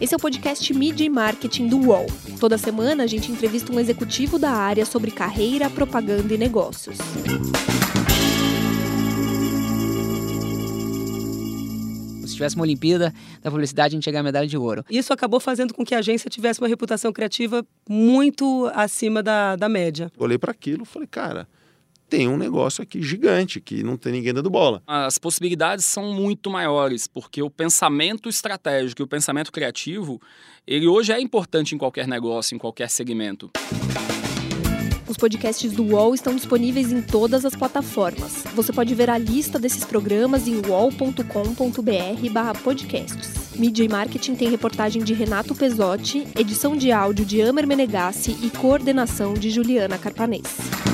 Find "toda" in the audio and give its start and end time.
2.40-2.56